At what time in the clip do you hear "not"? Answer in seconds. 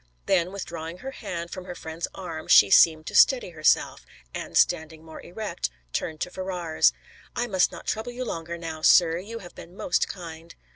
7.71-7.85